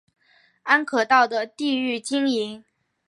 [0.63, 2.65] 安可道的地域经营。